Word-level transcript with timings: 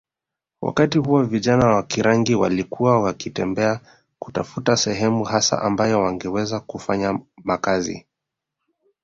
wakati 0.61 0.97
huo 0.97 1.23
vijana 1.23 1.67
wa 1.67 1.83
Kirangi 1.83 2.35
walikuwa 2.35 3.01
wakitembea 3.01 3.79
kutafuta 4.19 4.77
sehemu 4.77 5.23
hasa 5.23 5.61
ambayo 5.61 6.01
wangeweza 6.01 6.59
kufanya 6.59 7.19
makazi 7.43 8.05